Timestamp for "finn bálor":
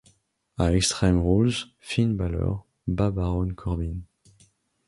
1.87-2.55